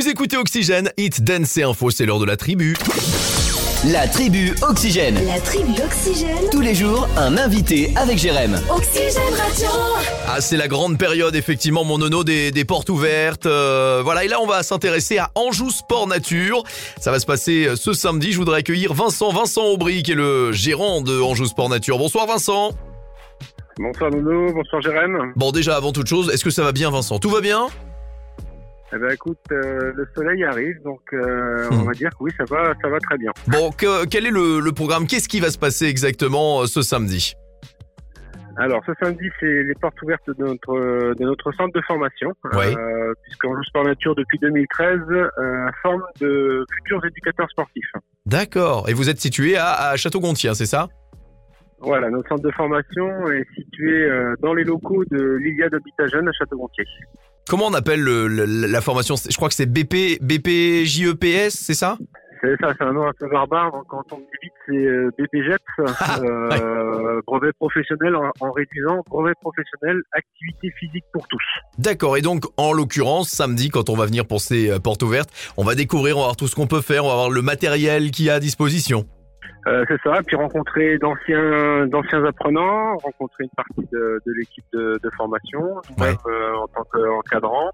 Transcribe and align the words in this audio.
Vous 0.00 0.08
écoutez 0.08 0.36
Oxygène, 0.36 0.92
Hit, 0.96 1.24
Dance 1.24 1.56
et 1.56 1.64
Info, 1.64 1.90
c'est 1.90 2.06
l'heure 2.06 2.20
de 2.20 2.24
la 2.24 2.36
tribu. 2.36 2.76
La 3.90 4.06
tribu 4.06 4.54
Oxygène. 4.62 5.18
La 5.26 5.40
tribu 5.40 5.72
Oxygène. 5.84 6.48
Tous 6.52 6.60
les 6.60 6.72
jours, 6.72 7.08
un 7.16 7.36
invité 7.36 7.92
avec 7.96 8.16
Jérém. 8.16 8.60
Oxygène 8.70 9.34
Radio. 9.36 9.66
Ah, 10.28 10.40
c'est 10.40 10.56
la 10.56 10.68
grande 10.68 10.98
période, 10.98 11.34
effectivement, 11.34 11.82
mon 11.82 11.98
nono, 11.98 12.22
des, 12.22 12.52
des 12.52 12.64
portes 12.64 12.90
ouvertes. 12.90 13.46
euh, 13.46 14.00
voilà, 14.04 14.22
et 14.24 14.28
là, 14.28 14.40
on 14.40 14.46
va 14.46 14.62
s'intéresser 14.62 15.18
à 15.18 15.32
Anjou 15.34 15.68
Sport 15.70 16.06
Nature. 16.06 16.62
Ça 17.00 17.10
va 17.10 17.18
se 17.18 17.26
passer 17.26 17.66
euh, 17.66 17.74
ce 17.74 17.92
samedi. 17.92 18.30
Je 18.30 18.38
voudrais 18.38 18.60
accueillir 18.60 18.94
Vincent, 18.94 19.32
Vincent 19.32 19.64
Aubry, 19.64 20.04
qui 20.04 20.12
est 20.12 20.14
le 20.14 20.52
gérant 20.52 21.00
de 21.00 21.20
Anjou 21.20 21.46
Sport 21.46 21.70
Nature. 21.70 21.98
Bonsoir, 21.98 22.28
Vincent. 22.28 22.70
Bonsoir 23.80 24.12
Nono, 24.12 24.52
bonsoir 24.52 24.80
Jérém. 24.80 25.32
Bon, 25.34 25.50
déjà, 25.50 25.74
avant 25.74 25.90
toute 25.90 26.06
chose, 26.06 26.30
est-ce 26.32 26.44
que 26.44 26.50
ça 26.50 26.62
va 26.62 26.70
bien, 26.70 26.88
Vincent? 26.92 27.18
Tout 27.18 27.30
va 27.30 27.40
bien? 27.40 27.66
Eh 28.92 28.98
ben 28.98 29.10
écoute, 29.12 29.38
euh, 29.52 29.92
le 29.94 30.08
soleil 30.14 30.42
arrive, 30.44 30.80
donc 30.82 31.00
euh, 31.12 31.68
Hmm. 31.70 31.80
on 31.80 31.84
va 31.84 31.92
dire 31.92 32.10
que 32.10 32.16
oui, 32.24 32.30
ça 32.38 32.44
va, 32.48 32.72
ça 32.82 32.88
va 32.88 32.98
très 33.00 33.18
bien. 33.18 33.30
Bon, 33.46 33.70
que- 33.70 34.06
quel 34.06 34.26
est 34.26 34.30
le, 34.30 34.60
le 34.60 34.72
programme? 34.72 35.06
Qu'est-ce 35.06 35.28
qui 35.28 35.40
va 35.40 35.50
se 35.50 35.58
passer 35.58 35.84
exactement 35.86 36.62
euh, 36.62 36.66
ce 36.66 36.80
samedi? 36.80 37.34
Alors 38.56 38.82
ce 38.86 38.92
samedi, 39.00 39.28
c'est 39.38 39.62
les 39.62 39.74
portes 39.80 40.00
ouvertes 40.02 40.26
de 40.26 40.44
notre 40.44 41.14
de 41.14 41.22
notre 41.24 41.52
centre 41.52 41.72
de 41.74 41.80
formation, 41.86 42.32
Oui. 42.54 42.74
euh, 42.76 43.12
puisqu'on 43.22 43.54
joue 43.54 43.62
Sport 43.64 43.84
Nature 43.84 44.14
depuis 44.16 44.38
2013, 44.40 44.98
euh, 45.10 45.66
forme 45.82 46.02
de 46.20 46.64
futurs 46.78 47.04
éducateurs 47.04 47.48
sportifs. 47.50 47.92
D'accord. 48.26 48.88
Et 48.88 48.94
vous 48.94 49.08
êtes 49.10 49.20
situé 49.20 49.56
à, 49.56 49.90
à 49.90 49.96
Château-Gontier, 49.96 50.54
c'est 50.54 50.66
ça? 50.66 50.88
Voilà, 51.80 52.10
notre 52.10 52.28
centre 52.28 52.42
de 52.42 52.50
formation 52.50 53.30
est 53.30 53.46
situé 53.54 54.02
euh, 54.10 54.34
dans 54.42 54.54
les 54.54 54.64
locaux 54.64 55.04
de 55.12 55.36
l'Iliade 55.36 55.74
Habitat 55.74 56.08
Jeune 56.08 56.26
à 56.28 56.32
Château-Gontier. 56.32 56.84
Comment 57.48 57.66
on 57.66 57.74
appelle 57.74 58.00
le- 58.00 58.26
le- 58.28 58.44
la 58.44 58.80
formation 58.80 59.14
Je 59.16 59.34
crois 59.36 59.48
que 59.48 59.54
c'est 59.54 59.66
BP, 59.66 60.18
BPJEPS, 60.20 61.50
c'est 61.54 61.74
ça? 61.74 61.96
C'est 62.40 62.54
ça, 62.60 62.72
c'est 62.78 62.84
un 62.84 62.92
nom 62.92 63.04
un 63.04 63.12
peu 63.18 63.28
barbare. 63.28 63.72
Donc, 63.72 63.82
quand 63.88 64.04
on 64.12 64.18
dit 64.18 64.24
vite, 64.42 64.52
c'est 64.68 64.76
euh, 64.76 65.10
BPGEPS, 65.18 65.64
euh, 66.22 67.20
brevet 67.26 67.52
professionnel 67.58 68.14
en, 68.14 68.30
en 68.38 68.52
réduisant 68.52 69.02
brevet 69.10 69.32
professionnel 69.40 70.00
activité 70.12 70.70
physique 70.78 71.04
pour 71.12 71.26
tous. 71.26 71.42
D'accord. 71.78 72.16
Et 72.16 72.20
donc, 72.22 72.44
en 72.56 72.72
l'occurrence, 72.72 73.28
samedi, 73.30 73.70
quand 73.70 73.88
on 73.90 73.96
va 73.96 74.06
venir 74.06 74.24
pour 74.24 74.40
ces 74.40 74.70
euh, 74.70 74.78
portes 74.78 75.02
ouvertes, 75.02 75.30
on 75.56 75.64
va 75.64 75.74
découvrir, 75.74 76.16
on 76.16 76.20
va 76.20 76.26
voir 76.26 76.36
tout 76.36 76.46
ce 76.46 76.54
qu'on 76.54 76.68
peut 76.68 76.80
faire, 76.80 77.04
on 77.04 77.08
va 77.08 77.14
voir 77.14 77.30
le 77.30 77.42
matériel 77.42 78.12
qu'il 78.12 78.26
y 78.26 78.30
a 78.30 78.34
à 78.34 78.40
disposition. 78.40 79.04
Euh, 79.66 79.84
c'est 79.88 80.00
ça, 80.02 80.20
puis 80.26 80.36
rencontrer 80.36 80.98
d'anciens 80.98 81.86
d'anciens 81.86 82.24
apprenants, 82.24 82.96
rencontrer 82.98 83.44
une 83.44 83.50
partie 83.56 83.86
de, 83.92 84.20
de 84.24 84.32
l'équipe 84.38 84.64
de, 84.72 84.98
de 85.02 85.10
formation, 85.16 85.60
Ouais. 85.98 86.14
euh, 86.26 86.54
en 86.54 86.66
tant 86.68 86.84
qu'encadrant, 86.92 87.70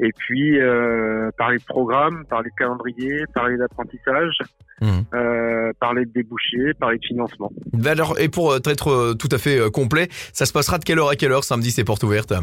et 0.00 0.12
puis 0.12 0.60
euh, 0.60 1.30
parler 1.38 1.58
de 1.58 1.64
programme, 1.64 2.24
parler 2.28 2.50
de 2.50 2.54
calendrier, 2.56 3.24
parler 3.34 3.56
d'apprentissage, 3.56 4.36
Mhm. 4.82 5.04
euh, 5.14 5.72
parler 5.80 6.04
de 6.04 6.10
débouchés, 6.12 6.74
parler 6.78 6.98
de 6.98 7.04
financement. 7.06 7.50
Ben 7.72 7.92
Alors, 7.92 8.18
et 8.20 8.28
pour 8.28 8.52
euh, 8.52 8.58
être 8.66 9.14
tout 9.14 9.28
à 9.30 9.38
fait 9.38 9.70
complet, 9.70 10.08
ça 10.34 10.44
se 10.44 10.52
passera 10.52 10.76
de 10.78 10.84
quelle 10.84 10.98
heure 10.98 11.08
à 11.08 11.16
quelle 11.16 11.32
heure 11.32 11.44
samedi 11.44 11.70
ces 11.70 11.84
portes 11.84 12.02
ouvertes? 12.02 12.34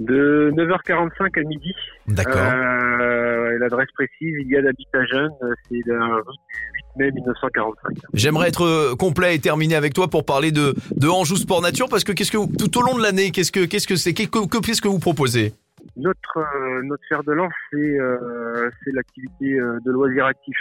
De 0.00 0.50
9h45 0.56 1.38
à 1.38 1.42
midi, 1.48 1.72
D'accord. 2.08 2.34
Euh, 2.42 3.56
l'adresse 3.60 3.86
précise, 3.94 4.34
il 4.40 4.48
y 4.48 4.56
a 4.56 4.62
d'habitat 4.62 5.04
jeune, 5.04 5.30
c'est 5.68 5.78
la 5.86 6.04
rue 6.16 6.22
du 6.22 6.80
8 6.80 6.83
mai 6.96 7.10
1945. 7.12 7.96
J'aimerais 8.14 8.48
être 8.48 8.62
euh, 8.64 8.94
complet 8.96 9.34
et 9.34 9.38
terminé 9.38 9.74
avec 9.74 9.94
toi 9.94 10.08
pour 10.08 10.24
parler 10.24 10.52
de 10.52 10.74
de 10.96 11.08
Anjou 11.08 11.36
Sport 11.36 11.62
Nature 11.62 11.88
parce 11.88 12.04
que 12.04 12.12
qu'est-ce 12.12 12.30
que 12.32 12.36
vous- 12.38 12.50
tout 12.58 12.76
au 12.78 12.82
long 12.82 12.96
de 12.96 13.02
l'année, 13.02 13.30
qu'est-ce 13.30 13.52
que 13.52 13.64
qu'est-ce 13.64 13.86
que 13.86 13.96
c'est 13.96 14.12
qu'est- 14.14 14.30
que 14.30 14.46
que- 14.46 14.58
qu'est-ce 14.60 14.80
que 14.82 14.88
vous 14.88 14.98
proposez? 14.98 15.52
Notre 15.96 16.38
euh, 16.38 16.82
notre 16.84 17.02
fer 17.08 17.22
de 17.22 17.32
lance, 17.32 17.52
c'est 17.70 17.76
euh, 18.00 18.68
c'est 18.82 18.92
l'activité 18.92 19.54
euh, 19.60 19.78
de 19.84 19.92
loisirs 19.92 20.26
actifs 20.26 20.56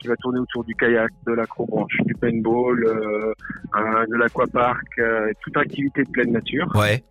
qui- 0.00 0.08
va 0.08 0.16
tourner 0.16 0.38
autour 0.38 0.64
du 0.64 0.74
kayak, 0.74 1.10
de 1.26 1.32
l'acrobranche, 1.32 1.96
du 2.06 2.14
paintball, 2.14 2.80
de 2.84 4.16
l'aquapark, 4.16 5.00
toute 5.42 5.56
activité 5.56 6.04
de 6.04 6.10
pleine 6.10 6.32
nature. 6.32 6.68
Ouais. 6.74 7.02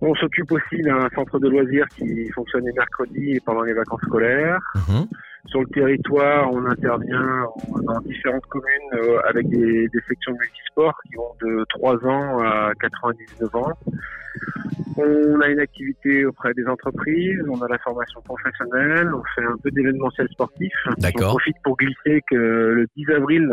On 0.00 0.14
s'occupe 0.14 0.50
aussi 0.50 0.80
d'un 0.82 1.08
centre 1.14 1.38
de 1.38 1.48
loisirs 1.48 1.86
qui 1.96 2.26
fonctionne 2.30 2.64
les 2.64 2.72
mercredis 2.72 3.32
et 3.32 3.40
pendant 3.40 3.62
les 3.62 3.74
vacances 3.74 4.00
scolaires. 4.06 4.58
Mhm. 4.88 5.06
Sur 5.46 5.60
le 5.60 5.66
territoire, 5.68 6.52
on 6.52 6.64
intervient 6.66 7.46
dans 7.82 8.00
différentes 8.00 8.46
communes 8.46 8.92
euh, 8.94 9.20
avec 9.28 9.48
des, 9.48 9.88
des 9.88 10.00
sections 10.08 10.32
multisports 10.32 11.00
qui 11.06 11.16
vont 11.16 11.34
de 11.40 11.64
3 11.70 12.06
ans 12.06 12.38
à 12.42 12.72
99 12.80 13.54
ans. 13.56 13.72
On 14.96 15.40
a 15.40 15.48
une 15.48 15.60
activité 15.60 16.26
auprès 16.26 16.52
des 16.54 16.66
entreprises, 16.66 17.40
on 17.48 17.60
a 17.62 17.68
la 17.68 17.78
formation 17.78 18.20
professionnelle, 18.22 19.08
on 19.14 19.22
fait 19.34 19.46
un 19.46 19.56
peu 19.62 19.70
d'événementiel 19.70 20.28
sportif. 20.28 20.72
D'accord. 20.98 21.28
On 21.28 21.30
profite 21.30 21.56
pour 21.64 21.76
glisser 21.76 22.20
que 22.28 22.36
le 22.36 22.86
10 22.96 23.10
avril, 23.10 23.48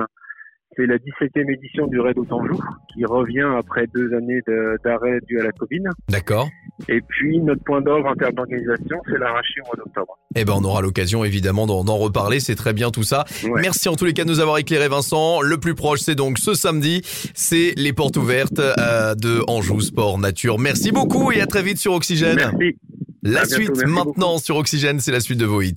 c'est 0.75 0.86
la 0.86 0.98
17e 0.98 1.52
édition 1.52 1.88
du 1.88 2.00
Raid 2.00 2.18
Autanjou 2.18 2.59
qui 2.94 3.06
revient 3.06 3.50
après 3.58 3.88
deux 3.88 4.14
années 4.14 4.42
d'arrêt 4.84 5.19
dû 5.25 5.40
à 5.40 5.44
la 5.44 5.52
Covid. 5.52 5.84
D'accord. 6.09 6.48
Et 6.90 7.02
puis, 7.02 7.40
notre 7.40 7.64
point 7.64 7.82
d'ordre 7.82 8.08
en 8.08 8.16
termes 8.16 8.36
d'organisation, 8.36 8.98
c'est 9.06 9.18
l'arraché 9.18 9.62
au 9.64 9.68
mois 9.68 9.76
d'octobre. 9.78 10.18
Eh 10.36 10.46
ben, 10.46 10.54
on 10.56 10.64
aura 10.64 10.82
l'occasion 10.82 11.24
évidemment 11.24 11.66
d'en 11.66 11.98
reparler. 11.98 12.40
C'est 12.40 12.56
très 12.56 12.74
bien 12.74 12.92
tout 12.92 13.04
ça. 13.04 13.26
Ouais. 13.44 13.62
Merci 13.62 13.90
en 13.90 13.96
tous 13.96 14.06
les 14.06 14.14
cas 14.14 14.24
de 14.24 14.30
nous 14.30 14.40
avoir 14.40 14.58
éclairé, 14.58 14.88
Vincent. 14.88 15.42
Le 15.42 15.58
plus 15.58 15.76
proche, 15.76 16.02
c'est 16.02 16.16
donc 16.16 16.38
ce 16.38 16.54
samedi. 16.54 17.02
C'est 17.34 17.74
les 17.78 17.94
portes 17.94 18.18
ouvertes 18.18 18.60
euh, 18.60 19.16
de 19.16 19.44
Anjou 19.48 19.82
Sport 19.82 20.20
Nature. 20.20 20.60
Merci 20.60 20.92
beaucoup 20.92 21.32
et 21.32 21.42
à 21.42 21.48
très 21.48 21.64
vite 21.64 21.78
sur 21.80 21.94
Oxygène. 21.94 22.36
Merci. 22.36 22.78
La 23.24 23.42
À 23.42 23.46
suite 23.46 23.86
maintenant 23.86 24.38
sur 24.38 24.56
Oxygène, 24.58 25.00
c'est 25.00 25.12
la 25.12 25.20
suite 25.20 25.40
de 25.40 25.46
vos 25.46 25.62
hits. 25.62 25.74